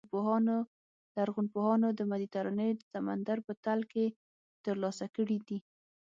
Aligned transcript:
لرغونپوهانو 1.17 1.87
د 1.99 2.01
مدیترانې 2.11 2.69
سمندر 2.93 3.37
په 3.47 3.53
تل 3.63 3.79
کې 3.91 4.05
ترلاسه 4.65 5.05
کړي 5.15 5.37
دي. 5.47 5.59